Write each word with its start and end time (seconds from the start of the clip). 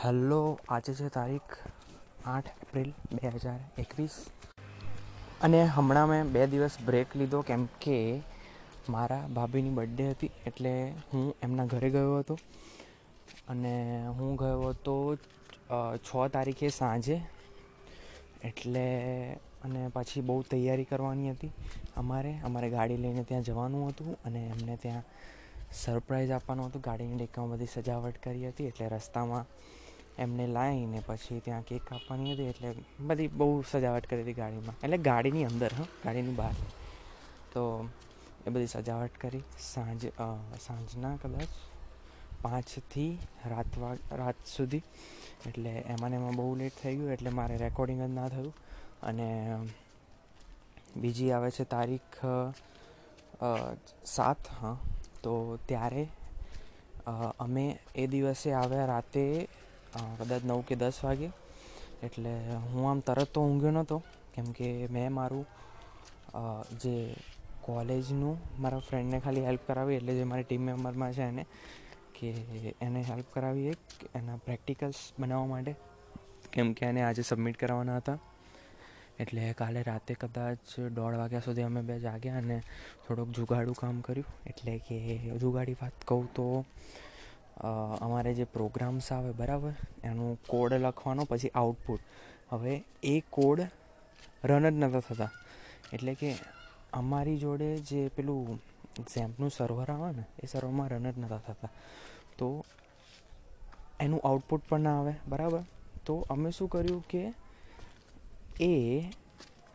Hello, 0.00 0.38
આજે 0.68 0.92
છે 0.96 1.06
તારીખ 1.12 1.52
આઠ 2.30 2.48
એપ્રિલ 2.64 2.88
બે 3.12 3.28
હજાર 3.34 3.60
એકવીસ. 3.82 4.16
અને 5.46 5.60
હમણાં 5.76 6.10
મેં 6.10 6.32
બે 6.34 6.42
દિવસ 6.54 6.74
બ્રેક 6.88 7.14
લીધો 7.20 7.38
કેમ 7.50 7.62
કે 7.84 7.94
મારા 8.94 9.22
ભાભીની 9.36 9.72
બર્થડે 9.78 10.08
હતી 10.10 10.30
એટલે 10.50 10.72
હું 11.12 11.24
એમના 11.46 11.66
ઘરે 11.74 11.90
ગયો 11.94 12.18
હતો. 12.18 12.36
અને 13.52 13.72
હું 14.18 14.36
ગયો 14.42 14.66
હતો 14.72 14.96
છ 16.06 16.10
તારીખે 16.34 16.68
સાંજે. 16.80 17.16
એટલે 18.50 18.84
અને 19.64 19.80
પછી 19.96 20.26
બહુ 20.28 20.36
તૈયારી 20.50 20.90
કરવાની 20.92 21.32
હતી 21.36 21.52
અમારે. 22.04 22.34
અમારે 22.50 22.70
ગાડી 22.76 23.00
લઈને 23.06 23.24
ત્યાં 23.32 23.48
જવાનું 23.48 23.88
હતું 23.88 24.12
અને 24.26 24.44
એમને 24.52 24.76
ત્યાં 24.84 25.08
સરપ્રાઈઝ 25.82 26.36
આપવાનું 26.40 26.68
હતું. 26.68 26.86
ગાડીની 26.90 27.18
ડેકામાં 27.22 27.56
બધી 27.56 27.72
સજાવટ 27.76 28.22
કરી 28.28 28.46
હતી 28.52 28.68
એટલે 28.72 28.92
રસ્તામાં 28.96 29.46
એમને 30.18 30.46
લાવીને 30.46 31.02
પછી 31.06 31.40
ત્યાં 31.44 31.62
કેક 31.62 31.82
કાપવાની 31.84 32.32
હતી 32.32 32.44
એટલે 32.44 32.74
બધી 33.00 33.28
બહુ 33.28 33.62
સજાવટ 33.70 34.06
કરી 34.06 34.22
હતી 34.22 34.32
ગાડીમાં. 34.32 34.74
એટલે 34.84 34.98
ગાડીની 34.98 35.44
અંદર, 35.44 35.70
હા, 35.78 35.86
ગાડીની 36.04 36.34
બહાર. 36.34 36.54
તો 37.52 37.88
એ 38.46 38.50
બધી 38.50 38.66
સજાવટ 38.66 39.16
કરી. 39.20 39.42
સાંજ 39.74 40.06
સાંજના 40.60 41.16
કદાચ 41.22 41.50
પાંચથી 42.42 43.18
રાત 43.46 43.78
રાત 44.12 44.38
સુધી. 44.46 44.82
એટલે 45.46 45.70
એમાં 45.70 46.10
એમાં 46.10 46.36
બહુ 46.36 46.54
લેટ 46.54 46.72
થઈ 46.82 46.96
ગયું 46.96 47.12
એટલે 47.12 47.30
મારે 47.30 47.56
રેકોર્ડિંગ 47.58 48.02
જ 48.02 48.10
ના 48.10 48.28
થયું. 48.28 48.54
અને 49.02 49.28
બીજી 50.96 51.30
આવે 51.30 51.50
છે 51.50 51.64
તારીખ 51.64 52.18
સાત, 54.06 54.48
હા. 54.60 54.76
તો 55.22 55.58
ત્યારે 55.66 56.08
અમે 57.40 57.64
એ 57.94 58.06
દિવસે 58.06 58.52
આવ્યા 58.52 58.86
રાતે 58.86 59.24
કદાચ 60.20 60.42
નવ 60.48 60.60
કે 60.68 60.74
દસ 60.82 60.98
વાગે. 61.06 61.28
એટલે 62.06 62.32
હું 62.72 62.84
આમ 62.90 63.00
તરત 63.08 63.28
તો 63.34 63.40
ઊંઘ્યો 63.46 63.72
નહોતો. 63.76 63.96
કેમ 64.34 64.46
કે 64.58 64.68
મેં 64.94 65.12
મારું 65.18 65.44
જે 66.82 66.94
કોલેજનું 67.66 68.36
મારા 68.62 68.86
ફ્રેન્ડને 68.88 69.18
ખાલી 69.24 69.44
હેલ્પ 69.48 69.62
કરાવી, 69.68 69.96
એટલે 70.00 70.12
જે 70.18 70.24
મારી 70.30 70.46
ટીમ 70.48 70.62
મેમ્બરમાં 70.68 71.12
છે 71.16 71.24
એને, 71.32 71.44
કે 72.16 72.28
એને 72.86 73.00
હેલ્પ 73.10 73.28
કરાવી 73.34 73.68
એક, 73.72 73.82
એના 74.18 74.38
પ્રેક્ટિકલ્સ 74.46 75.00
બનાવવા 75.20 75.52
માટે. 75.52 75.72
કેમ 76.54 76.68
કે 76.76 76.84
એને 76.90 77.00
આજે 77.02 77.22
સબમિટ 77.30 77.56
કરાવવાના 77.62 77.98
હતા. 78.00 78.18
એટલે 79.22 79.42
કાલે 79.60 79.80
રાતે 79.88 80.12
કદાચ 80.22 80.62
દોઢ 80.96 81.16
વાગ્યા 81.20 81.46
સુધી 81.46 81.66
અમે 81.68 81.82
બે 81.88 81.94
જાગ્યા 82.06 82.40
અને 82.42 82.58
થોડુંક 83.04 83.30
જુગાડું 83.38 83.76
કામ 83.82 83.96
કર્યું. 84.06 84.30
એટલે 84.50 84.72
કે 84.86 84.96
જુગાડી 85.42 85.76
વાત 85.82 85.96
કહું 86.08 86.26
તો 86.36 86.46
અમારે 87.56 88.34
જે 88.34 88.44
પ્રોગ્રામ્સ 88.44 89.12
આવે, 89.12 89.32
બરાબર? 89.32 89.72
એનું 90.04 90.38
કોડ 90.46 90.72
લખવાનો, 90.72 91.24
પછી 91.24 91.48
આઉટપુટ 91.54 92.00
હવે 92.50 92.84
એ 93.02 93.20
કોડ 93.30 93.60
રન 94.44 94.64
જ 94.70 94.72
નહોતા 94.72 95.00
થતા. 95.00 95.30
એટલે 95.92 96.14
કે 96.14 96.36
અમારી 96.92 97.38
જોડે 97.38 97.68
જે 97.78 98.08
પેલું 98.08 98.60
ઝેમ્પનું 99.12 99.50
સર્વર 99.50 99.90
આવે 99.90 100.10
ને, 100.12 100.24
એ 100.42 100.46
સર્વરમાં 100.46 100.88
રન 100.88 101.12
જ 101.12 101.18
નહોતા 101.18 101.38
થતા. 101.38 101.70
તો 102.38 102.64
એનું 104.00 104.20
આઉટપુટ 104.24 104.68
પણ 104.68 104.80
ના 104.80 104.98
આવે, 104.98 105.14
બરાબર? 105.28 105.62
તો 106.04 106.14
અમે 106.30 106.50
શું 106.50 106.68
કર્યું 106.68 107.02
કે 107.08 107.34
એ 108.60 109.04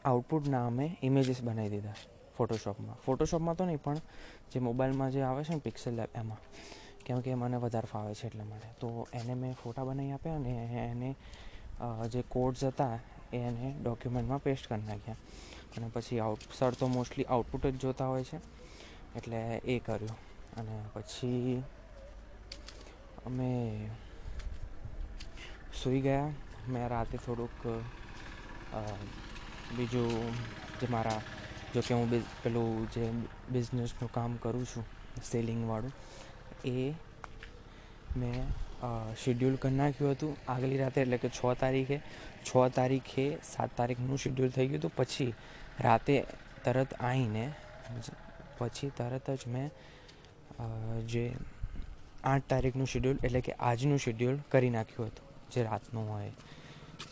આઉટપુટના 0.06 0.68
અમે 0.68 0.98
ઇમેજીસ 1.04 1.42
બનાવી 1.42 1.70
દીધા 1.70 1.98
ફોટોશોપમાં 2.38 2.98
ફોટોશોપમાં 3.06 3.58
તો 3.58 3.66
નહીં, 3.66 3.82
પણ 3.84 3.98
જે 4.52 4.60
મોબાઈલમાં 4.60 5.12
જે 5.12 5.22
આવે 5.22 5.44
છે 5.44 5.54
ને 5.54 5.60
પિક્સેલ 5.60 6.00
એમાં. 6.16 6.40
કેમ 7.06 7.20
કે 7.22 7.36
મને 7.36 7.58
વધારે 7.58 7.90
ફાવે 7.92 8.14
છે 8.14 8.26
એટલા 8.28 8.44
માટે. 8.44 8.70
તો 8.82 8.90
એને 9.14 9.34
મેં 9.34 9.54
ફોટા 9.54 9.84
બનાવી 9.84 10.12
આપ્યા 10.12 10.36
અને 10.36 10.54
એને 10.84 11.10
જે 12.10 12.22
કોડ્સ 12.30 12.64
હતા 12.64 12.96
એ 13.34 13.38
એને 13.40 13.68
ડોક્યુમેન્ટમાં 13.84 14.44
પેસ્ટ 14.44 14.68
કરી 14.68 14.88
નાખ્યા. 14.88 15.18
અને 15.78 15.90
પછી 15.94 16.20
આઉટ 16.20 16.42
સર 16.54 16.74
તો 16.74 16.88
મોસ્ટલી 16.88 17.26
આઉટપુટ 17.26 17.68
જ 17.68 17.76
જોતા 17.78 18.08
હોય 18.08 18.24
છે. 18.24 18.38
એટલે 19.18 19.40
એ 19.66 19.80
કર્યું. 19.80 20.16
અને 20.58 20.76
પછી 20.94 21.64
અમે 23.26 23.52
સૂઈ 25.74 26.02
ગયા. 26.02 26.30
મેં 26.68 26.88
રાતે 26.88 27.18
થોડુંક 27.18 27.60
બીજું 29.76 30.10
જે 30.80 30.88
મારા, 30.90 31.22
જો 31.74 31.82
કે 31.82 31.94
હું 31.94 32.08
પેલું 32.44 32.90
જે 32.92 33.04
બિઝનેસનું 33.50 34.12
કામ 34.12 34.32
કરું 34.38 34.66
છું 34.66 34.86
સેલિંગવાળું 35.24 35.94
એ 36.66 36.94
મેં 38.18 38.38
શિડ્યુલ 39.24 39.56
કરી 39.56 39.76
નાખ્યું 39.76 40.12
હતું 40.12 40.52
આગલી 40.52 40.78
રાતે, 40.78 41.02
એટલે 41.02 41.18
કે 41.18 41.30
છ 41.30 41.42
તારીખે. 41.60 41.98
છ 42.46 42.52
તારીખે 42.76 43.26
સાત 43.44 43.78
તારીખનું 43.78 44.18
શિડ્યુલ 44.18 44.50
થઈ 44.50 44.68
ગયું 44.68 44.80
હતું. 44.80 44.96
પછી 44.96 45.34
રાતે 45.80 46.16
તરત 46.66 46.94
આવીને 46.94 47.46
પછી 48.58 48.92
તરત 48.98 49.28
જ 49.32 49.48
મેં 49.48 49.68
જે 51.08 51.26
આઠ 52.24 52.48
તારીખનું 52.50 52.88
શિડ્યુલ 52.88 53.18
એટલે 53.24 53.42
કે 53.42 53.54
આજનું 53.60 54.00
શિડ્યુલ 54.00 54.38
કરી 54.52 54.70
નાખ્યું 54.70 55.08
હતું, 55.08 55.28
જે 55.52 55.64
રાતનું 55.64 56.10
હોય. 56.14 56.34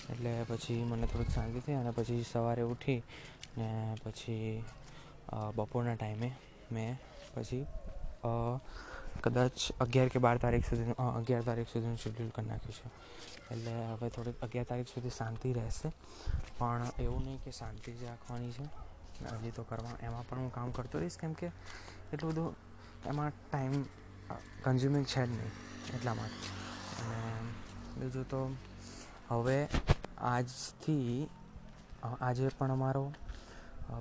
એટલે 0.10 0.32
પછી 0.48 0.82
મને 0.84 1.08
થોડીક 1.08 1.30
શાંતિ 1.30 1.60
થઈ 1.60 1.74
અને 1.74 1.92
પછી 1.92 2.24
સવારે 2.32 2.64
ઉઠી 2.64 3.02
ને 3.58 3.70
પછી 4.04 4.64
બપોરના 5.56 5.96
ટાઈમે 5.96 6.30
મેં 6.72 6.92
પછી 7.36 7.64
કદાચ 9.24 9.58
અગિયાર 9.80 10.10
કે 10.10 10.20
બાર 10.20 10.38
તારીખ 10.38 10.68
સુધીનું 10.70 10.98
અગિયાર 11.16 11.44
તારીખ 11.44 11.72
સુધીનું 11.74 11.98
શેડ્યુલ 11.98 12.30
કરી 12.36 12.46
નાખ્યું 12.46 12.78
છે 12.78 12.88
એટલે 13.54 13.74
હવે 13.86 14.10
થોડીક 14.10 14.38
અગિયાર 14.42 14.68
તારીખ 14.70 14.88
સુધી 14.88 15.14
શાંતિ 15.18 15.54
રહેશે. 15.54 15.90
પણ 16.60 16.88
એવું 17.00 17.22
નહીં 17.24 17.40
કે 17.44 17.52
શાંતિ 17.52 17.92
જ 17.92 18.04
રાખવાની 18.04 18.52
છે. 18.52 18.66
હજી 19.32 19.52
તો 19.52 19.64
કરવા, 19.64 19.96
એમાં 20.02 20.28
પણ 20.30 20.38
હું 20.38 20.52
કામ 20.54 20.72
કરતો 20.72 21.00
રહીશ 21.00 21.18
કેમ 21.18 21.34
કે 21.34 21.48
એટલું 22.14 22.32
બધું 22.32 22.56
એમાં 23.06 23.32
ટાઈમ 23.42 23.74
કન્ઝ્યુમિંગ 24.64 25.06
છે 25.06 25.26
જ 25.26 25.30
નહીં 25.30 25.52
એટલા 25.96 26.14
માટે. 26.14 26.48
અને 27.02 27.20
બીજું 27.98 28.30
તો 28.30 28.42
હવે 29.30 29.58
આજથી 30.28 31.28
આજે 32.22 32.48
પણ 32.58 32.72
અમારો 32.72 33.04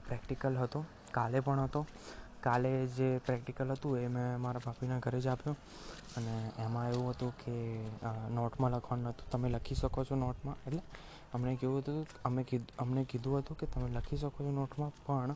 પ્રેક્ટિકલ 0.06 0.56
હતો. 0.56 0.84
કાલે 1.12 1.40
પણ 1.40 1.60
હતો. 1.60 1.80
કાલે 2.42 2.86
જે 2.86 3.08
પ્રેક્ટિકલ 3.26 3.72
હતું 3.72 3.98
એ 3.98 4.08
મેં 4.08 4.40
મારા 4.40 4.64
ભાભીના 4.64 4.98
ઘરે 4.98 5.20
જ 5.20 5.26
આપ્યું. 5.26 5.56
અને 6.16 6.34
એમાં 6.58 6.88
એવું 6.92 7.10
હતું 7.10 7.32
કે 7.42 7.54
નોટમાં 8.34 8.70
લખવાનું 8.70 9.10
હતું 9.10 9.30
તમે 9.30 9.48
લખી 9.48 9.74
શકો 9.74 10.04
છો 10.04 10.16
નોટમાં. 10.16 10.56
એટલે 10.66 10.82
અમને 11.34 11.56
કેવું 11.56 11.78
હતું 11.78 12.06
અમે 12.24 12.42
કીધું, 12.42 12.76
અમને 12.78 13.04
કીધું 13.04 13.38
હતું 13.38 13.56
કે, 13.58 13.66
તમે 13.66 13.88
લખી 13.90 14.16
શકો 14.16 14.44
છો 14.44 14.50
નોટમાં, 14.50 14.92
પણ 15.06 15.34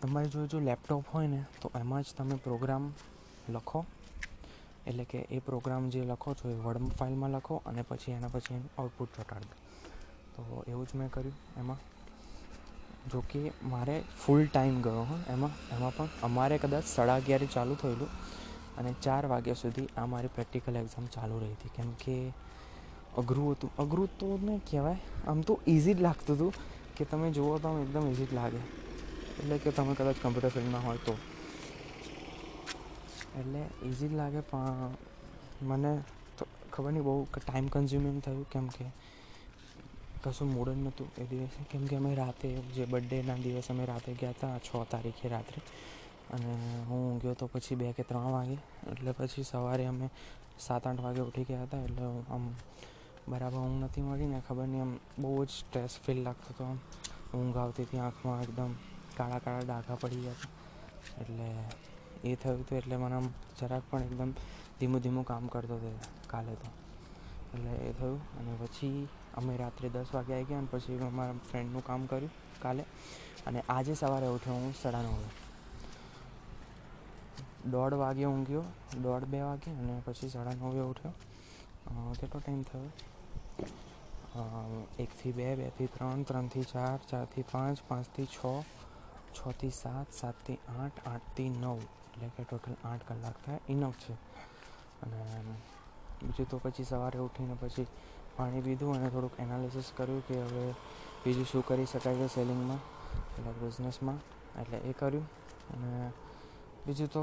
તમારી 0.00 0.28
જો 0.28 0.46
જો 0.46 0.58
લેપટોપ 0.60 1.04
હોય 1.14 1.26
ને, 1.26 1.40
તો 1.60 1.70
એમાં 1.74 2.02
જ 2.02 2.14
તમે 2.16 2.36
પ્રોગ્રામ 2.36 2.92
લખો. 3.48 3.84
એટલે 4.86 5.04
કે 5.04 5.18
એ 5.30 5.38
પ્રોગ્રામ 5.38 5.88
જે 5.90 6.00
લખો 6.04 6.34
છો, 6.34 6.50
એ 6.50 6.54
વર્ડ 6.54 6.92
ફાઇલમાં 6.98 7.30
લખો 7.30 7.62
અને 7.66 7.82
પછી 7.82 8.12
એના 8.12 8.28
પછી 8.28 8.60
આઉટપુટ 8.78 9.08
ચોંટાડી 9.16 9.50
દો. 9.50 9.56
તો 10.34 10.64
એવું 10.70 10.86
જ 10.86 10.90
મેં 10.94 11.10
કર્યું 11.10 11.36
એમાં. 11.56 11.80
જો 13.12 13.20
કે 13.30 13.52
મારે 13.62 14.02
ફૂલ 14.24 14.46
ટાઈમ 14.46 14.82
ગયો 14.82 15.02
હો. 15.02 15.18
એમાં 15.28 15.50
એમાં 15.76 15.96
પણ 15.96 16.08
અમારે 16.22 16.58
કદાચ 16.58 16.84
સાડા 16.84 17.16
અગિયારે 17.16 17.46
ચાલુ 17.46 17.74
થયેલું 17.74 18.08
અને 18.78 18.90
ચાર 19.02 19.26
વાગ્યા 19.26 19.54
સુધી 19.54 19.88
આ 19.96 20.06
મારી 20.06 20.28
પ્રેક્ટિકલ 20.28 20.76
એક્ઝામ 20.76 21.06
ચાલુ 21.06 21.38
રહી 21.38 21.52
હતી. 21.52 21.68
કેમ 21.76 21.92
કે 21.92 22.16
અઘરું 23.18 23.52
હતું. 23.52 23.76
અઘરું 23.76 24.18
તો 24.18 24.38
ને 24.42 24.60
કહેવાય. 24.70 24.98
આમ 25.26 25.40
તો 25.40 25.60
ઇઝી 25.66 25.94
જ 25.94 26.00
લાગતું 26.00 26.36
હતું 26.36 26.52
કે 26.96 27.04
તમે 27.04 27.30
જુઓ 27.30 27.58
તો 27.58 27.68
આમ 27.68 27.82
એકદમ 27.82 28.10
ઇઝી 28.10 28.26
જ 28.26 28.34
લાગે. 28.34 28.60
એટલે 29.38 29.58
કે 29.58 29.70
તમે 29.70 29.94
કદાચ 29.94 30.16
કમ્પ્યુટર 30.22 30.48
ફિલ્ડમાં 30.48 30.86
હોય 30.86 30.96
તો. 30.96 31.14
એટલે 33.38 33.88
ઇઝી 33.88 34.08
જ 34.08 34.12
લાગે 34.12 34.40
પણ 34.40 34.94
મને 35.62 35.92
તો 36.38 36.46
ખબર 36.72 36.90
નહીં 36.92 37.02
બહુ 37.02 37.26
ટાઈમ 37.34 37.66
કન્ઝ્યુમિંગ 37.66 38.20
થયું. 38.22 38.50
કેમ 38.50 38.66
કે 38.66 38.84
કશું 40.26 40.48
મૂડ 40.54 40.68
જ 40.68 40.76
નહોતું 40.76 41.08
એ 41.18 41.24
દિવસે 41.24 41.60
કેમ 41.70 41.86
કે 41.86 41.96
અમે 41.96 42.14
રાતે 42.14 42.48
જે 42.74 42.84
બર્થડેના 42.86 43.36
દિવસે 43.36 43.70
અમે 43.72 43.84
રાતે 43.84 44.10
ગયા 44.14 44.30
હતા 44.30 44.58
છ 44.58 44.70
તારીખે 44.90 45.28
રાત્રે 45.28 45.60
અને 46.32 46.52
હું 46.88 47.18
ગયો 47.18 47.34
તો 47.34 47.46
પછી 47.46 47.74
બે 47.74 47.92
કે 47.92 48.02
ત્રણ 48.02 48.32
વાગે 48.32 48.56
એટલે 48.92 49.12
પછી 49.12 49.42
સવારે 49.42 49.86
અમે 49.86 50.06
સાત 50.58 50.86
આઠ 50.86 51.00
વાગે 51.00 51.20
ઉઠી 51.20 51.44
ગયા 51.44 51.64
હતા 51.64 51.82
એટલે 51.84 52.04
આમ 52.30 52.44
બરાબર 53.28 53.58
ઊંઘ 53.58 53.84
નથી 53.84 54.02
મળી 54.02 54.26
ને 54.26 54.40
ખબર 54.48 54.66
નહીં 54.66 54.82
આમ 54.82 54.92
બહુ 55.18 55.44
જ 55.44 55.48
સ્ટ્રેસ 55.50 55.98
ફીલ 55.98 56.22
લાગતો 56.22 56.48
હતો 56.52 56.64
આમ 56.64 56.78
ઊંઘ 57.34 57.56
આવતી 57.56 57.84
હતી 57.84 57.98
આંખમાં 57.98 58.42
એકદમ 58.42 58.72
કાળા 59.16 59.38
કાળા 59.38 59.64
ડાઘા 59.64 59.96
પડી 59.96 60.22
ગયા 60.22 60.38
હતા 60.38 61.20
એટલે 61.20 61.48
એ 62.24 62.34
થયું 62.36 62.60
હતું 62.60 62.78
એટલે 62.78 62.96
મને 62.96 63.14
આમ 63.14 63.28
જરાક 63.60 63.84
પણ 63.90 64.02
એકદમ 64.02 64.32
ધીમું 64.80 65.00
ધીમું 65.00 65.24
કામ 65.24 65.48
કરતો 65.48 65.76
હતો 65.76 65.90
કાલે 66.26 66.54
તો। 66.54 66.68
એટલે 67.54 67.72
એ 67.88 67.92
થયું, 67.92 68.20
અને 68.38 68.52
પછી 68.60 69.08
અમે 69.36 69.56
રાત્રે 69.56 69.88
દસ 69.88 70.08
વાગે 70.14 70.32
આવી 70.34 70.44
ગયા 70.44 70.58
અને 70.58 70.68
પછી 70.70 70.98
અમારા 71.06 71.40
ફ્રેન્ડનું 71.48 71.84
કામ 71.86 72.06
કર્યું 72.06 72.60
કાલે. 72.62 72.84
અને 73.46 73.60
આજે 73.68 73.94
સવારે 73.94 74.28
ઉઠ્યો 74.28 74.54
હું 74.54 74.72
સાડા 74.82 75.02
નવે 75.02 75.28
દોઢ 77.70 77.94
વાગે 77.94 78.24
ઊંઘ્યો, 78.24 78.64
દોઢ 79.02 79.24
બે 79.24 79.40
વાગે 79.40 79.70
અને 79.72 79.94
પછી 80.04 80.28
સાડા 80.28 80.54
નવે 80.60 80.82
ઉઠ્યો. 80.82 81.12
કેટલો 82.20 82.40
ટાઈમ 82.40 82.62
થયો? 82.62 82.88
એકથી 84.98 85.32
બે 85.32 85.46
બેથી 85.56 85.88
ત્રણ 85.94 86.22
ત્રણથી 86.22 86.64
ચાર 86.72 86.98
ચારથી 87.10 87.44
પાંચ 87.52 87.78
પાંચથી 87.88 88.26
છ 88.26 88.38
છથી 89.36 89.70
સાત 89.74 90.08
સાતથી 90.12 90.58
આઠ 90.78 90.98
આઠથી 91.08 91.48
નવ. 91.50 91.78
એટલે 91.78 92.28
કે 92.36 92.42
ટોટલ 92.42 92.76
આઠ 92.84 93.04
કલાક 93.08 93.36
થાય. 93.46 93.60
ઇનફ 93.68 93.96
છે. 94.04 94.14
અને 95.02 95.20
બીજું 96.22 96.46
તો 96.50 96.56
પછી 96.64 96.84
સવારે 96.84 97.18
ઉઠીને 97.18 97.54
પછી 97.60 97.86
પાણી 98.36 98.60
પીધું 98.60 98.96
અને 98.96 99.08
થોડુંક 99.08 99.40
એનાલિસિસ 99.40 99.92
કર્યું 99.96 100.22
કે 100.28 100.40
હવે 100.42 100.64
બીજું 101.24 101.46
શું 101.46 101.62
કરી 101.66 101.86
શકાય 101.86 102.14
છે 102.14 102.26
સેલિંગમાં 102.26 102.80
એટલે 103.38 103.52
બિઝનેસમાં 103.52 104.18
એટલે 104.62 104.78
એ 104.78 104.92
કર્યું. 104.92 105.26
અને 105.70 106.10
બીજું 106.86 107.08
તો 107.08 107.22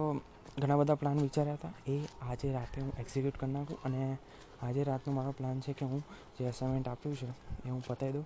ઘણા 0.58 0.76
બધા 0.76 0.96
પ્લાન 0.96 1.18
વિચાર્યા 1.20 1.54
હતા. 1.54 1.74
એ 1.88 1.96
આજે 2.22 2.54
રાતે 2.54 2.82
હું 2.82 2.92
એક્ઝિક્યુટ 3.00 3.38
કરી 3.38 3.52
નાખું 3.52 3.84
અને 3.84 4.18
આજે 4.62 4.84
રાતનો 4.84 5.14
મારો 5.14 5.32
પ્લાન 5.32 5.60
છે 5.60 5.74
કે 5.74 5.86
હું 5.86 6.02
જે 6.40 6.48
અસાઇનમેન્ટ 6.48 6.88
આપ્યું 6.88 7.16
છે 7.16 7.30
એ 7.66 7.70
હું 7.70 7.84
પતાવી 7.88 8.12
દઉં. 8.12 8.26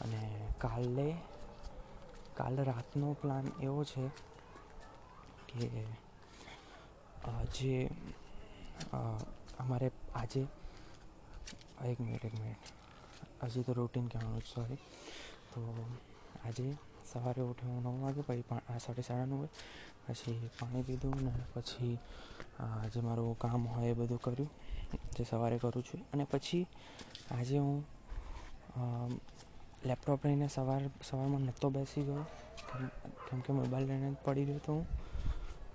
અને 0.00 0.20
કાલે 0.58 1.08
કાલે 2.36 2.62
રાતનો 2.64 3.12
પ્લાન 3.12 3.44
એવો 3.60 3.84
છે 3.84 4.04
કે 5.48 5.68
જે 7.54 7.74
અમારે 9.58 9.88
આજે 10.14 10.42
એક 11.84 11.98
મિનિટ 12.00 12.24
એક 12.24 12.34
મિનિટ 12.40 12.64
હજી 13.44 13.62
તો 13.62 13.72
રૂટીન 13.72 14.06
કહેવાનું 14.08 14.44
સોરી 14.44 14.80
તો 15.52 15.60
આજે 16.44 16.66
સવારે 17.04 17.42
ઉઠે 17.42 17.64
હું 17.66 17.82
નવ 17.84 18.00
વાગે, 18.02 18.22
પછી 18.28 18.44
આ 18.70 18.78
સાડે 18.78 19.02
સાડા 19.02 19.26
નવે 19.26 19.48
પછી 20.06 20.50
પાણી 20.58 20.82
પીધું 20.88 21.14
ને 21.26 21.32
પછી 21.54 21.98
જે 22.92 23.00
મારું 23.06 23.38
કામ 23.38 23.66
હોય 23.66 23.90
એ 23.92 23.94
બધું 23.94 24.20
કર્યું, 24.22 24.50
જે 25.16 25.22
સવારે 25.24 25.56
કરું 25.58 25.84
છું. 25.84 26.00
અને 26.12 26.24
પછી 26.24 26.64
આજે 27.30 27.58
હું 27.58 27.84
લેપટોપ 29.84 30.24
લઈને 30.26 30.48
સવાર, 30.48 30.82
સવારમાં 31.02 31.42
નહોતો 31.46 31.70
બેસી 31.70 32.04
ગયો. 32.08 32.24
કેમ 33.26 33.40
કે 33.44 33.50
મોબાઈલ 33.52 33.86
લઈને 33.88 34.08
પડી 34.24 34.46
ગયો 34.48 34.60
તો 34.66 34.72
હું. 34.72 34.86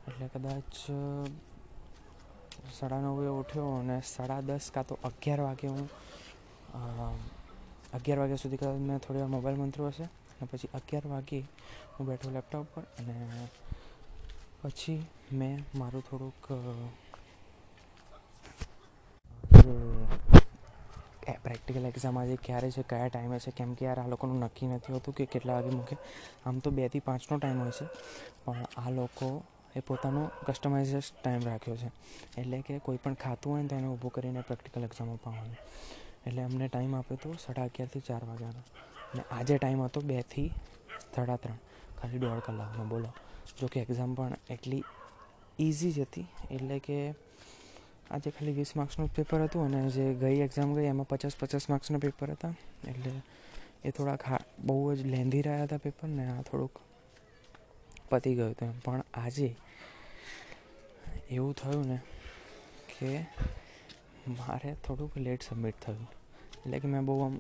એટલે 0.08 0.26
કદાચ 0.34 0.72
સાડા 2.80 3.02
નવે 3.02 3.30
ઉઠ્યો 3.32 3.70
અને 3.80 3.98
સાડા 4.06 4.42
દસ 4.42 4.66
કાં 4.74 4.88
તો 4.88 4.96
અગિયાર 5.04 5.42
વાગે 5.42 5.68
હું 5.68 5.88
અગિયાર 7.94 8.20
વાગ્યા 8.20 8.36
સુધી 8.36 8.58
કદાચ 8.58 8.80
મેં 8.80 9.00
થોડી 9.00 9.20
વાર 9.20 9.30
મોબાઈલ 9.30 9.62
મંત્રો 9.62 9.90
હશે 9.90 10.06
અને 10.32 10.50
પછી 10.52 10.74
અગિયાર 10.74 11.08
વાગે 11.08 11.40
હું 11.94 12.08
બેઠો 12.08 12.30
લેપટોપ 12.30 12.66
પર 12.74 12.84
અને 13.00 13.16
પછી 14.62 15.00
મેં 15.34 15.56
મારું 15.76 16.04
થોડુંક 16.10 16.44
પ્રેક્ટિકલ 21.44 21.86
એક્ઝામ 21.86 22.20
આજે 22.20 22.36
ક્યારે 22.36 22.70
છે, 22.72 22.82
કયા 22.82 23.08
ટાઈમે 23.08 23.38
છે, 23.40 23.52
કેમ 23.52 23.74
કે 23.74 23.86
યાર 23.86 24.00
આ 24.00 24.08
લોકોનું 24.08 24.40
નક્કી 24.40 24.68
નથી 24.68 24.94
હોતું 24.94 25.16
કે 25.16 25.26
કેટલા 25.26 25.54
વાગે 25.54 25.70
મૂકે. 25.70 25.96
આમ 26.46 26.60
તો 26.60 26.70
બેથી 26.72 27.00
પાંચનો 27.00 27.38
ટાઈમ 27.38 27.60
હોય 27.60 27.72
છે. 27.72 27.86
પણ 28.46 28.66
આ 28.78 28.90
લોકો 28.90 29.28
એ 29.76 29.80
પોતાનો 29.80 30.32
કસ્ટમાઇઝ 30.48 30.96
ટાઈમ 31.24 31.42
રાખ્યો 31.46 31.76
છે. 31.76 31.90
એટલે 32.38 32.62
કે 32.62 32.80
કોઈ 32.80 32.98
પણ 32.98 33.14
ખાતું 33.14 33.54
હોય 33.54 33.62
ને 33.62 33.68
તો 33.68 33.76
એને 33.76 33.88
ઊભું 33.88 34.12
કરીને 34.12 34.42
પ્રેક્ટિકલ 34.42 34.84
એક્ઝામ 34.84 35.14
અપાવવાનું 35.14 35.56
એટલે 36.28 36.44
અમને 36.44 36.68
ટાઈમ 36.68 36.96
આપ્યો 36.96 37.18
હતો 37.18 37.34
સાડા 37.34 37.64
અગિયારથી 37.64 38.00
ચાર 38.00 38.24
વાગ્યાનો. 38.24 38.62
અને 39.14 39.24
આજે 39.32 39.58
ટાઈમ 39.58 39.82
હતો 39.82 40.02
બેથી 40.02 40.52
સાડા 41.16 41.36
ત્રણ. 41.36 41.56
ખાલી 42.02 42.20
દોઢ 42.20 42.40
કલાકનો, 42.40 42.84
બોલો. 42.84 43.14
જો 43.60 43.68
કે 43.68 43.80
એક્ઝામ 43.80 44.14
પણ 44.14 44.34
એટલી 44.50 44.84
ઇઝી 45.60 45.92
જ 45.92 46.00
હતી. 46.00 46.28
એટલે 46.52 46.80
કે 46.80 47.12
આજે 48.12 48.30
ખાલી 48.30 48.52
વીસ 48.52 48.76
માર્ક્સનું 48.76 49.16
પેપર 49.16 49.44
હતું 49.44 49.66
અને 49.66 49.90
જે 49.90 50.14
ગઈ 50.14 50.40
એક્ઝામ 50.40 50.76
ગઈ 50.76 50.86
એમાં 50.86 51.08
પચાસ 51.08 51.38
પચાસ 51.40 51.70
માર્ક્સના 51.70 51.98
પેપર 51.98 52.32
હતા. 52.32 52.54
એટલે 52.88 53.12
એ 53.84 53.92
થોડાક 53.92 54.24
હા, 54.24 54.40
બહુ 54.60 54.96
જ 54.96 55.06
લેન્ધી 55.06 55.42
રહ્યા 55.42 55.64
હતા 55.64 55.78
પેપર 55.78 56.08
ને 56.08 56.28
આ 56.28 56.42
થોડુંક 56.42 56.72
પતી 58.12 58.36
ગયું 58.36 58.52
હતું. 58.52 58.68
એમ 58.68 58.80
પણ 58.80 59.04
આજે 59.14 59.48
એવું 61.30 61.54
થયું 61.56 61.86
ને 61.88 61.98
કે 62.92 63.10
મારે 64.38 64.70
થોડુંક 64.86 65.18
લેટ 65.18 65.42
સબમિટ 65.44 65.78
થયું. 65.86 66.08
એટલે 66.56 66.78
કે 66.80 66.88
મેં 66.88 67.06
બહુ 67.06 67.16
આમ 67.26 67.36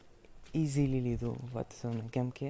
ઇઝીલી 0.56 1.02
લીધું 1.02 1.38
વત્સોને. 1.54 2.04
કેમ 2.14 2.28
કે 2.38 2.48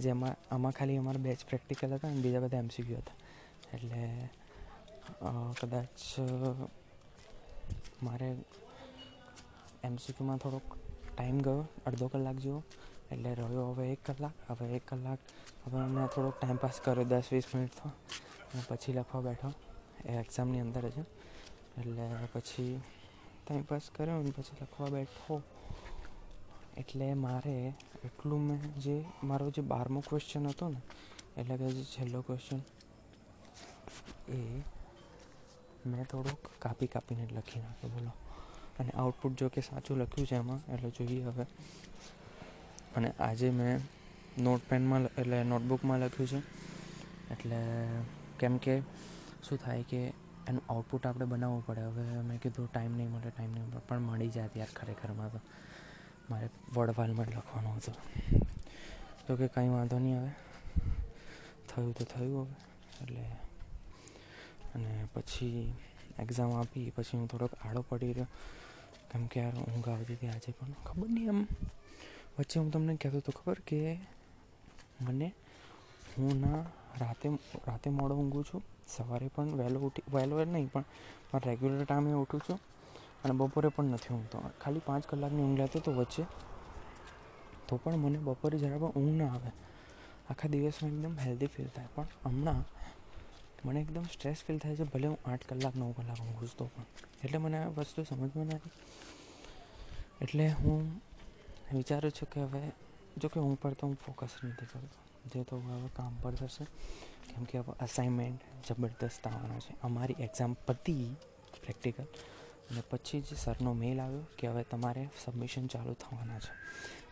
જેમાં 0.00 0.34
આમાં 0.54 0.72
ખાલી 0.72 0.96
અમારા 0.96 1.26
બેચ 1.26 1.40
પ્રેક્ટિકલ 1.48 1.94
હતા 1.94 2.08
અને 2.08 2.20
બીજા 2.20 2.40
બધા 2.40 2.58
એમસીક્યુ 2.58 2.98
હતા. 2.98 3.16
એટલે 3.74 4.00
કદાચ 5.60 6.00
મારે 8.02 8.28
એમસીક્યુમાં 9.84 10.38
થોડોક 10.38 10.66
ટાઈમ 11.08 11.38
ગયો, 11.40 11.60
અડધો 11.86 12.06
કલાક 12.08 12.36
જેવો. 12.36 12.60
એટલે 13.14 13.34
રહ્યો 13.34 13.66
હવે 13.72 13.84
એક 13.92 14.00
કલાક, 14.06 14.36
હવે 14.48 14.66
એક 14.76 14.84
કલાક. 14.88 15.20
હવે 15.64 15.78
મેં 15.94 16.06
થોડોક 16.06 16.34
ટાઈમ 16.40 16.56
પાસ 16.56 16.80
કર્યો, 16.80 17.04
દસ 17.04 17.28
વીસ 17.32 17.46
મિનિટ 17.54 17.74
તો 17.82 17.88
અને 18.50 18.62
પછી 18.68 18.92
લખવા 18.92 19.20
બેઠો. 19.20 19.50
એ 20.04 20.12
એક્ઝામની 20.12 20.60
અંદર 20.60 20.88
જ. 20.88 20.98
એટલે 21.78 22.04
પછી 22.32 22.80
ટાઈમ 23.46 23.62
પાસ 23.62 23.90
કર્યો 23.94 24.18
અને 24.18 24.30
પછી 24.30 24.56
લખવા 24.62 24.88
બેઠો. 24.88 25.42
એટલે 26.76 27.14
મારે 27.14 27.56
એટલું 28.04 28.40
મેં 28.40 28.62
જે, 28.74 28.96
મારો 29.24 29.50
જે 29.50 29.62
બારમો 29.62 30.00
ક્વેશ્ચન 30.00 30.46
હતો 30.46 30.68
ને, 30.68 30.80
એટલે 31.36 31.56
કે 31.56 31.68
જે 31.68 31.84
છેલ્લો 31.84 32.22
ક્વેશ્ચન 32.22 32.60
એ 34.28 34.38
મેં 35.86 36.04
થોડુંક 36.04 36.50
કાપી 36.58 36.86
કાપીને 36.86 37.24
લખી 37.32 37.60
નાખ્યો, 37.60 37.90
બોલો. 37.90 38.12
અને 38.78 38.90
આઉટપુટ 38.90 39.32
જો 39.38 39.48
કે 39.48 39.60
સાચું 39.60 39.98
લખ્યું 39.98 40.26
છે 40.26 40.36
એમાં, 40.36 40.60
એટલે 40.74 40.90
જોઈએ 40.90 41.24
હવે. 41.24 41.46
અને 42.96 43.10
આજે 43.10 43.50
મેં 43.50 43.80
નોટ 44.38 44.60
પેનમાં 44.68 45.00
એટલે 45.00 45.42
નોટબુકમાં 45.42 45.98
લખ્યું 45.98 46.28
છે. 46.28 46.38
એટલે 47.32 47.56
કેમ 48.38 48.56
કે 48.56 48.80
શું 49.48 49.58
થાય 49.58 49.82
કે 49.82 50.12
એનું 50.48 50.62
આઉટપુટ 50.68 51.06
આપણે 51.06 51.24
બનાવવું 51.24 51.66
પડે. 51.66 51.80
હવે 51.80 52.02
મેં 52.02 52.38
કીધું 52.38 52.72
ટાઈમ 52.72 52.92
નહીં 52.96 53.10
મળે 53.10 53.30
ટાઈમ 53.30 53.52
નહીં 53.52 53.64
મળે. 53.64 53.80
પણ 53.88 53.98
મળી 53.98 54.28
જાય 54.28 54.48
યાર 54.56 54.68
ખરેખરમાં 54.76 55.32
તો. 55.32 55.40
મારે 56.30 56.48
વડવાલમાં 56.74 57.26
લખવાનું 57.26 57.76
હતું. 57.76 57.94
તો 59.26 59.36
કે 59.36 59.48
કંઈ 59.48 59.68
વાંધો 59.68 59.98
નહીં 59.98 60.20
આવે. 60.20 60.30
થયું 61.68 61.92
તો 61.92 62.04
થયું 62.04 62.42
હવે. 62.42 62.54
એટલે 63.02 63.22
અને 64.74 65.06
પછી 65.14 65.74
એક્ઝામ 66.18 66.52
આપી, 66.52 66.92
પછી 66.96 67.18
હું 67.18 67.28
થોડોક 67.28 67.50
આડો 67.54 67.84
પડી 67.88 68.12
રહ્યો. 68.12 68.26
કેમ 69.12 69.26
કે 69.26 69.40
યાર 69.40 69.54
ઊંઘ 69.54 69.88
આવતી 69.88 70.14
હતી 70.14 70.28
આજે 70.28 70.52
પણ. 70.52 70.72
ખબર 70.84 71.08
નહીં 71.08 71.28
એમ. 71.28 71.46
વચ્ચે 72.38 72.60
હું 72.60 72.70
તમને 72.70 72.96
કહેતો 72.96 73.18
હતો 73.18 73.32
ખબર 73.32 73.58
કે 73.60 73.80
મને 75.00 75.28
હું 76.12 76.40
ના 76.40 76.60
રાતે 77.00 77.28
રાતે 77.66 77.90
મોડો 77.90 78.14
ઊંઘું 78.14 78.44
છું. 78.44 78.62
સવારે 78.88 79.28
પણ 79.34 79.50
વહેલો 79.50 79.80
ઉઠી, 79.80 80.02
વહેલો 80.12 80.44
નહીં, 80.44 80.70
પણ 80.72 80.84
રેગ્યુલર 81.44 81.84
ટાઈમે 81.84 82.12
ઉઠું 82.12 82.40
છું 82.40 82.58
અને 83.24 83.32
બપોરે 83.32 83.68
પણ 83.68 83.84
નથી 83.84 84.14
ઊંઘતો. 84.14 84.38
ખાલી 84.62 84.82
પાંચ 84.86 85.06
કલાકની 85.06 85.42
ઊંઘ 85.42 85.58
લેતો 85.58 85.78
તો 85.78 85.92
વચ્ચે 85.92 86.24
તો 87.68 87.76
પણ 87.76 87.96
મને 87.96 88.18
બપોરે 88.18 88.58
જરા 88.58 88.78
પણ 88.78 88.90
ઊંઘ 88.90 89.16
ના 89.22 89.30
આવે. 89.34 89.50
આખા 90.30 90.48
દિવસમાં 90.48 90.92
એકદમ 90.92 91.14
હેલ્ધી 91.18 91.46
ફીલ 91.46 91.68
થાય. 91.68 91.88
પણ 91.94 92.06
હમણાં 92.24 92.62
મને 93.64 93.80
એકદમ 93.80 94.02
સ્ટ્રેસ 94.02 94.36
ફીલ 94.46 94.58
થાય 94.58 94.76
છે, 94.76 94.84
ભલે 94.84 95.06
હું 95.06 95.18
આઠ 95.26 95.44
કલાક, 95.48 95.76
નવ 95.76 95.92
કલાક 95.92 96.20
ઊંઘું 96.20 96.48
તો 96.56 96.64
પણ. 96.66 96.84
એટલે 97.24 97.38
મને 97.38 97.58
આ 97.58 97.68
વસ્તુ 97.68 98.02
સમજમાં 98.02 98.46
નથી 98.46 98.70
એટલે 100.20 100.48
હું 100.48 101.00
વિચારું 101.72 102.10
છું 102.10 102.30
કે 102.30 102.40
હવે 102.40 102.72
જો 103.18 103.28
કે 103.28 103.40
હું 103.40 103.60
પર 103.60 103.72
તો 103.72 103.86
હું 103.86 103.96
ફોકસ 104.06 104.30
નથી 104.44 104.66
કરતો. 104.66 105.00
જે 105.34 105.42
તો 105.42 105.56
હવે 105.56 105.88
કામ 105.96 106.16
પર 106.22 106.34
થશે. 106.34 106.64
કેમ 107.28 107.44
કે 107.44 107.58
હવે 107.58 107.72
અસાઇનમેન્ટ 107.80 108.40
જબરદસ્ત 108.68 109.26
આવવાના 109.26 109.58
છે. 109.58 109.80
અમારી 109.82 110.16
એક્ઝામ 110.18 110.56
પતી 110.66 111.16
પ્રેક્ટિકલ 111.62 112.04
અને 112.70 112.82
પછી 112.90 113.20
જ 113.20 113.36
સરનો 113.36 113.72
મેલ 113.72 114.00
આવ્યો 114.00 114.20
કે 114.38 114.48
હવે 114.48 114.62
તમારે 114.62 115.10
સબમિશન 115.24 115.66
ચાલુ 115.66 115.94
થવાના 115.94 116.38
છે. 116.38 116.52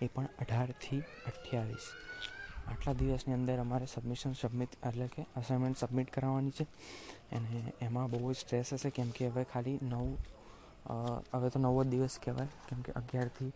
એ 0.04 0.08
પણ 0.08 0.28
અઢારથી 0.38 1.00
અઠ્યાવીસ. 1.00 1.86
આટલા 2.68 2.92
દિવસની 2.92 3.34
અંદર 3.34 3.58
અમારે 3.58 3.86
સબમિશન 3.86 4.32
સબમિટ 4.32 4.68
એટલે 4.86 5.06
કે 5.06 5.22
અસાઇનમેન્ટ 5.36 5.78
સબમિટ 5.78 6.10
કરાવવાની 6.10 6.50
છે. 6.50 6.64
અને 7.32 7.72
એમાં 7.80 8.10
બહુ 8.10 8.32
જ 8.32 8.36
સ્ટ્રેસ 8.36 8.72
હશે 8.72 8.90
કેમ 8.90 9.10
કે 9.10 9.28
હવે 9.28 9.44
ખાલી 9.44 9.78
નવ 9.82 10.16
હવે 11.34 11.48
તો 11.48 11.58
નવો 11.60 11.84
દિવસ 11.84 12.18
કહેવાય. 12.24 12.46
કેમ 12.68 12.82
કે 12.82 12.92
અગિયારથી 12.92 13.52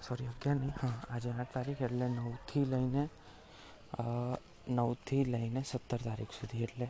સોરી 0.00 0.28
અગિયાર 0.28 0.58
નહીં 0.58 0.74
હા 0.76 0.94
આજે 1.08 1.28
આઠ 1.32 1.52
તારીખ 1.54 1.82
એટલે 1.82 2.06
નવથી 2.10 2.64
લઈને 2.66 3.02
નવથી 4.70 5.24
લઈને 5.26 5.60
સત્તર 5.64 6.00
તારીખ 6.02 6.32
સુધી 6.32 6.64
એટલે 6.64 6.86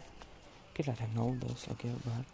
કેટલા 0.74 0.96
થાય? 0.96 1.12
નવ 1.16 1.32
દસ 1.42 1.62
અગિયાર 1.68 2.02
બાર 2.06 2.24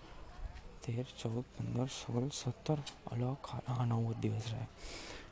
તેર 0.82 1.06
ચૌદ 1.14 1.46
પંદર 1.54 1.88
સોળ 1.92 2.28
સત્તર 2.32 2.80
અલગ 3.12 3.42
હા 3.68 3.84
નવ 3.86 4.06
દિવસ 4.22 4.46
રહે 4.52 4.64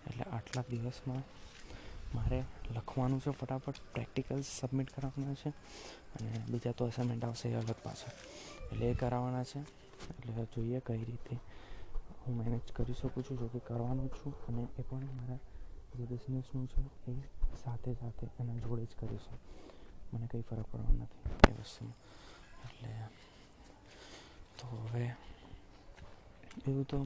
એટલે 0.06 0.24
આટલા 0.28 0.64
દિવસમાં 0.70 1.24
મારે 2.14 2.38
લખવાનું 2.70 3.20
છે 3.20 3.30
ફટાફટ 3.32 3.82
પ્રેક્ટિકલ 3.92 4.40
સબમિટ 4.50 4.90
કરાવવાના 4.90 5.36
છે 5.36 5.50
અને 6.16 6.30
બીજા 6.50 6.72
તો 6.72 6.84
અસાઇનમેન્ટ 6.84 7.24
આવશે 7.24 7.46
એ 7.48 7.56
અલગ 7.56 7.80
પાછા 7.80 8.12
એટલે 8.64 8.84
એ 8.86 8.94
કરાવવાના 8.94 9.44
છે 9.44 9.60
એટલે 10.12 10.46
જોઈએ 10.52 10.80
કઈ 10.82 11.04
રીતે 11.04 11.34
હું 12.26 12.36
મેનેજ 12.36 12.60
કરી 12.76 12.94
શકું 12.94 13.24
છું, 13.24 13.38
જો 13.38 13.46
કે 13.46 13.58
કરવાનો 13.58 14.08
છું 14.08 14.32
અને 14.48 14.62
એ 14.78 14.82
પણ 14.82 15.04
મારા 15.18 15.38
જે 15.96 16.04
બિઝનેસનું 16.06 16.68
છે 16.68 16.80
એ 17.10 17.14
સાથે 17.64 17.94
સાથે 17.94 18.26
એના 18.40 18.54
જોડે 18.54 18.84
જ 18.84 18.92
કરીશું. 18.98 19.38
મને 20.12 20.26
કંઈ 20.26 20.42
ફરક 20.42 20.66
પડવાનો 20.66 21.04
નથી 21.04 21.50
એ 21.50 21.54
વસ્તુમાં. 21.62 21.96
એટલે 22.64 22.90
તો 24.58 24.66
હવે 24.66 25.04
એવું 26.68 26.84
તો 26.84 26.98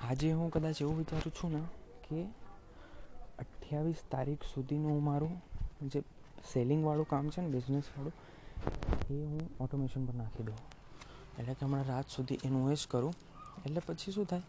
આજે 0.00 0.32
હું 0.32 0.50
કદાચ 0.50 0.82
એવું 0.82 0.96
વિચારું 0.98 1.32
છું 1.32 1.50
ને 1.52 1.62
કે 2.08 2.18
અઠ્યાવીસ 3.38 4.00
તારીખ 4.10 4.44
સુધીનું 4.54 4.92
હું 4.92 5.02
મારું 5.02 5.34
જે 5.88 6.00
સેલિંગવાળું 6.52 7.08
કામ 7.08 7.28
છે 7.28 7.40
ને 7.40 7.48
બિઝનેસવાળું 7.48 8.12
એ 9.10 9.24
હું 9.30 9.44
ઓટોમેશન 9.60 10.06
પર 10.06 10.14
નાખી 10.14 10.42
દઉં. 10.42 10.60
એટલે 11.38 11.54
કે 11.54 11.64
હમણાં 11.64 11.86
રાત 11.86 12.08
સુધી 12.08 12.38
એનું 12.44 12.72
એ 12.72 12.74
જ 12.74 12.86
કરું. 12.88 13.14
એટલે 13.66 13.80
પછી 13.86 14.12
શું 14.12 14.26
થાય 14.26 14.42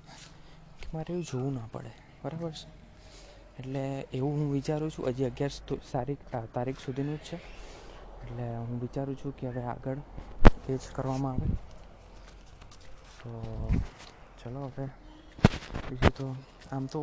કે 0.81 0.87
મારે 0.93 1.13
એવું 1.13 1.23
જોવું 1.23 1.53
ના 1.53 1.67
પડે. 1.71 1.91
બરાબર 2.23 2.51
છે? 2.51 2.69
એટલે 3.59 3.83
એવું 4.13 4.39
હું 4.39 4.53
વિચારું 4.53 4.91
છું, 4.91 5.07
હજી 5.07 5.25
અગિયાર 5.25 5.51
તારીખ 5.91 6.19
તારીખ 6.53 6.79
સુધીનું 6.79 7.17
જ 7.17 7.23
છે. 7.23 7.37
એટલે 8.23 8.45
હું 8.57 8.81
વિચારું 8.81 9.15
છું 9.15 9.37
કે 9.37 9.47
હવે 9.47 9.63
આગળ 9.63 9.99
એ 10.69 10.77
જ 10.77 10.83
કરવામાં 10.95 11.33
આવે. 11.33 11.47
તો 13.19 13.29
ચલો 14.43 14.61
હવે 14.67 14.85
બીજું 15.89 16.13
તો 16.17 16.35
આમ 16.71 16.85
તો 16.85 16.99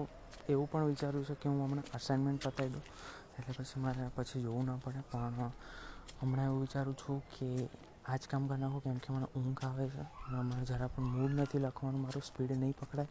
એવું 0.49 0.71
પણ 0.71 0.85
વિચાર્યું 0.85 1.25
છે 1.25 1.35
કે 1.35 1.49
હું 1.49 1.65
હમણાં 1.65 1.85
અસાઇનમેન્ટ 1.95 2.49
પતાવી 2.49 2.71
દઉં. 2.71 2.83
એટલે 3.39 3.53
પછી 3.59 3.81
મારે 3.81 4.09
પછી 4.15 4.43
જોવું 4.43 4.65
ના 4.67 4.79
પડે. 4.85 5.01
પણ 5.11 5.51
હમણાં 6.23 6.47
એવું 6.47 6.61
વિચારું 6.61 6.97
છું 6.97 7.23
કે 7.35 7.69
આ 8.09 8.17
જ 8.17 8.21
કામ 8.31 8.49
કરી 8.49 8.61
નાખું 8.61 8.83
કેમ 8.83 8.97
કે 8.97 9.13
મને 9.13 9.25
ઊંઘ 9.25 9.65
આવે 9.65 9.89
છે 9.89 10.01
અને 10.01 10.39
મને 10.39 10.65
જરા 10.65 10.87
પણ 10.87 11.03
મૂડ 11.03 11.31
નથી 11.31 11.59
લખવાનું, 11.59 12.01
મારું 12.01 12.23
સ્પીડ 12.23 12.53
નહીં 12.53 12.75
પકડાય. 12.81 13.09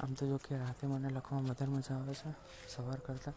આમ 0.00 0.12
તો 0.14 0.26
જો 0.26 0.36
કે 0.36 0.58
રાતે 0.58 0.86
મને 0.86 1.08
લખવામાં 1.08 1.50
વધારે 1.50 1.70
મજા 1.70 1.94
આવે 1.94 2.14
છે, 2.14 2.34
સવાર 2.68 2.98
કરતાં. 2.98 3.34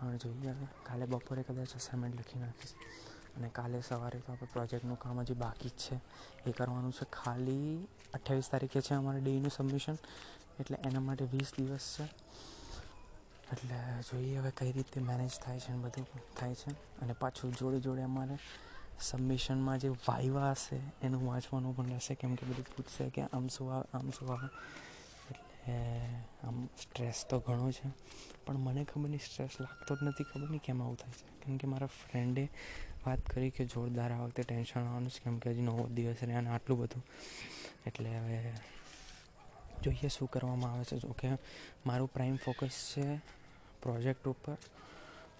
હવે 0.00 0.18
જોઈએ 0.18 0.50
હવે, 0.50 0.66
કાલે 0.86 1.06
બપોરે 1.06 1.42
કદાચ 1.42 1.74
અસાઇનમેન્ટ 1.74 2.20
લખી 2.20 2.38
નાખીશ. 2.38 2.74
અને 3.36 3.48
કાલે 3.48 3.80
સવારે 3.80 4.18
તો 4.18 4.32
આપણે 4.32 4.48
પ્રોજેક્ટનું 4.52 4.98
કામ 4.98 5.20
હજી 5.20 5.34
બાકી 5.34 5.68
જ 5.68 5.72
છે. 5.72 6.00
એ 6.46 6.52
કરવાનું 6.52 6.92
છે 6.92 7.06
ખાલી 7.12 7.88
અઠ્યાવીસ 8.14 8.50
તારીખે 8.50 8.80
છે 8.80 8.94
અમારે 8.94 9.20
ડેનું 9.20 9.50
સબમિશન 9.50 9.96
એટલે 10.60 10.78
એના 10.84 11.00
માટે 11.00 11.24
વીસ 11.24 11.52
દિવસ 11.58 11.96
છે. 11.98 12.04
એટલે 13.52 14.02
જોઈએ 14.02 14.38
હવે 14.38 14.50
કઈ 14.50 14.72
રીતે 14.72 15.00
મેનેજ 15.00 15.30
થાય 15.42 15.60
છે 15.60 15.72
ને 15.72 15.78
બધું 15.78 16.06
થાય 16.36 16.54
છે. 16.54 17.00
અને 17.00 17.12
પાછું 17.12 17.54
જોડે 17.54 17.80
જોડે 17.80 18.02
અમારે 18.02 18.38
સબમિશનમાં 19.00 19.78
જે 19.78 19.88
વાયવા 19.88 20.50
હશે, 20.50 20.80
એનું 21.02 21.26
વાંચવાનું 21.26 21.76
પણ 21.76 21.86
રહેશે. 21.86 22.14
કેમ 22.14 22.34
કે 22.34 22.46
બધું 22.46 22.64
પૂછશે 22.76 23.10
કે 23.10 23.22
આમ 23.22 23.48
શું 23.48 23.74
આવે 23.74 23.98
આમ 23.98 24.10
શું 24.10 24.32
આવે 24.32 24.48
એટલે 25.30 25.74
આમ 26.44 26.66
સ્ટ્રેસ 26.66 27.26
તો 27.30 27.38
ઘણો 27.38 27.70
છે. 27.70 27.88
પણ 28.46 28.56
મને 28.56 28.84
ખબર 28.84 29.08
નહીં 29.08 29.20
સ્ટ્રેસ 29.20 29.60
લાગતો 29.60 29.96
જ 29.96 29.98
નથી. 30.02 30.24
ખબર 30.24 30.48
નહીં 30.50 30.60
કેમ 30.60 30.82
આવું 30.82 30.96
થાય 30.96 31.12
છે. 31.12 31.44
કેમ 31.44 31.56
કે 31.56 31.66
મારા 31.66 31.86
ફ્રેન્ડે 31.86 32.50
વાત 33.06 33.30
કરી 33.30 33.50
કે 33.50 33.64
જોરદાર 33.64 34.12
આ 34.12 34.24
વખતે 34.24 34.42
ટેન્શન 34.42 34.80
આવવાનું 34.80 35.10
છે. 35.10 35.20
કેમ 35.24 35.38
કે 35.38 35.50
હજી 35.50 35.60
નવો 35.60 35.86
દિવસ 35.86 36.22
રહે 36.22 36.34
અને 36.34 36.50
આટલું 36.50 36.78
બધું. 36.78 37.02
એટલે 37.86 38.18
હવે 38.18 38.52
જોઈએ 39.82 40.08
શું 40.08 40.30
કરવામાં 40.30 40.72
આવે 40.72 40.84
છે. 40.84 40.96
જોકે 40.98 41.28
મારું 41.86 42.12
પ્રાઇમ 42.12 42.36
ફોકસ 42.36 42.92
છે 42.92 43.16
પ્રોજેક્ટ 43.82 44.28
ઉપર. 44.28 44.56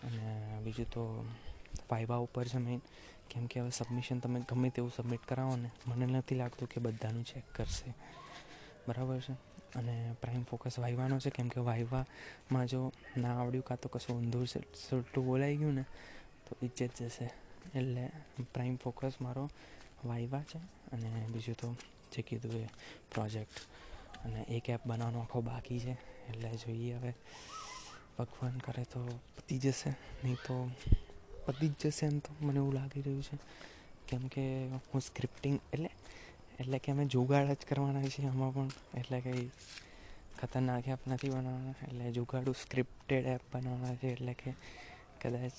અને 0.02 0.58
બીજું 0.64 0.90
તો 0.90 1.24
વાયવા 1.90 2.16
ઉપર 2.16 2.48
છે 2.48 2.58
મેઇન 2.58 2.80
કેમ 3.30 3.46
કે 3.46 3.60
હવે 3.60 3.70
સબમિશન 3.70 4.18
તમે 4.18 4.40
ગમે 4.40 4.68
તેવું 4.70 4.92
સબમિટ 4.96 5.24
કરાવો 5.26 5.56
ને, 5.56 5.70
મને 5.86 6.06
નથી 6.06 6.34
લાગતું 6.34 6.68
કે 6.68 6.80
બધાનું 6.80 7.24
ચેક 7.24 7.46
કરશે. 7.56 7.94
બરાબર 8.88 9.20
છે? 9.20 9.34
અને 9.74 9.94
પ્રાઇમ 10.20 10.42
ફોકસ 10.42 10.78
વાઇવાનો 10.78 11.18
છે, 11.18 11.30
કેમ 11.30 11.48
કે 11.48 11.60
વાઇવામાં 11.60 12.66
જો 12.66 12.92
ના 13.16 13.34
આવડ્યું 13.40 13.64
કાં 13.64 13.80
તો 13.80 13.88
કશું 13.88 14.16
ઊંધું 14.16 14.46
સુલટું 14.46 15.26
બોલાઈ 15.26 15.56
ગયું 15.56 15.74
ને, 15.74 15.84
તો 16.46 16.56
ઇજ્જત 16.62 17.02
જશે. 17.02 17.26
એટલે 17.74 18.04
પ્રાઇમ 18.54 18.76
ફોકસ 18.76 19.20
મારો 19.20 19.44
વાઇવા 20.04 20.42
છે 20.42 20.58
અને 20.92 21.10
બીજું 21.32 21.56
તો 21.56 21.68
જે 22.12 22.22
કીધું 22.22 22.60
એ 22.60 22.68
પ્રોજેક્ટ 23.12 23.58
અને 24.24 24.40
એક 24.48 24.70
એપ 24.70 24.86
બનાવવાનો 24.86 25.20
આખો 25.20 25.40
બાકી 25.40 25.80
છે, 25.80 25.94
એટલે 26.28 26.50
જોઈએ 26.56 26.94
હવે. 26.94 27.12
ભગવાન 28.18 28.58
કરે 28.58 28.84
તો 28.84 29.00
પતી 29.36 29.58
જશે, 29.58 29.90
નહીં 30.24 30.38
તો 30.46 30.56
પતી 31.50 31.68
જ 31.68 31.86
જશે 31.86 32.06
એમ 32.06 32.18
તો 32.18 32.34
મને 32.40 32.56
એવું 32.56 32.74
લાગી 32.74 33.02
રહ્યું 33.02 33.22
છે. 33.22 33.38
કેમ 34.08 34.28
કે 34.28 34.68
હું 34.68 35.00
સ્ક્રિપ્ટિંગ 35.00 35.60
એટલે 35.72 35.90
એટલે 36.60 36.78
કે 36.78 36.92
અમે 36.92 37.04
જુગાડ 37.06 37.52
જ 37.52 37.66
કરવાના 37.68 38.02
છીએ 38.02 38.26
આમાં 38.26 38.54
પણ. 38.54 38.70
એટલે 38.94 39.20
કંઈ 39.20 39.50
ખતરનાક 40.40 40.88
એપ 40.88 41.08
નથી 41.08 41.28
બનાવવાના. 41.28 41.74
એટલે 41.82 42.12
જુગાડું 42.12 42.54
સ્ક્રિપ્ટેડ 42.54 43.26
એપ 43.26 43.40
બનાવવાના 43.52 43.94
છે. 43.94 44.08
એટલે 44.08 44.32
કે 44.32 44.54
કદાચ 45.20 45.52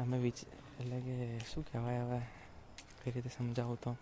અમે 0.00 0.18
વિચ, 0.18 0.38
એટલે 0.80 1.00
કે 1.00 1.38
શું 1.38 1.72
કહેવાય 1.72 2.00
હવે? 2.00 2.20
કઈ 3.04 3.10
રીતે 3.10 3.30
સમજાવું 3.38 3.80
તો? 3.80 3.96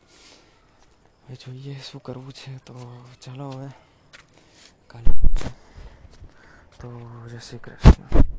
હવે 1.26 1.34
જોઈએ 1.34 1.80
શું 1.80 2.02
કરવું 2.02 2.32
છે. 2.32 2.56
તો 2.56 2.74
ચાલો 3.20 3.50
હવે. 3.50 3.68
કાલે 4.86 5.10
તો 6.80 6.88
જય 7.30 7.38
શ્રી 7.38 7.58
કૃષ્ણ. 7.58 8.33